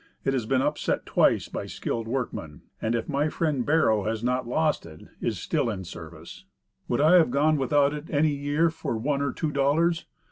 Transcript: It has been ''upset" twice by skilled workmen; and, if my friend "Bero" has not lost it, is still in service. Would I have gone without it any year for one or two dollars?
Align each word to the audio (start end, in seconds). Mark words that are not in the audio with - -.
It 0.23 0.33
has 0.33 0.47
been 0.47 0.61
''upset" 0.61 1.05
twice 1.05 1.47
by 1.47 1.67
skilled 1.67 2.07
workmen; 2.07 2.63
and, 2.81 2.95
if 2.95 3.07
my 3.07 3.29
friend 3.29 3.63
"Bero" 3.63 4.05
has 4.05 4.23
not 4.23 4.47
lost 4.47 4.83
it, 4.83 5.03
is 5.21 5.37
still 5.37 5.69
in 5.69 5.83
service. 5.83 6.45
Would 6.87 6.99
I 7.01 7.17
have 7.17 7.29
gone 7.29 7.57
without 7.57 7.93
it 7.93 8.05
any 8.09 8.33
year 8.33 8.71
for 8.71 8.97
one 8.97 9.21
or 9.21 9.31
two 9.31 9.51
dollars? 9.51 10.07